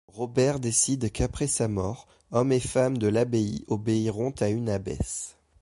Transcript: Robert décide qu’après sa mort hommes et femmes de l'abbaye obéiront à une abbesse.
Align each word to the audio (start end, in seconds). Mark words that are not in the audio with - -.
Robert 0.07 0.59
décide 0.59 1.11
qu’après 1.11 1.45
sa 1.45 1.67
mort 1.67 2.07
hommes 2.31 2.51
et 2.53 2.59
femmes 2.59 2.97
de 2.97 3.05
l'abbaye 3.07 3.63
obéiront 3.67 4.33
à 4.39 4.49
une 4.49 4.67
abbesse. 4.67 5.37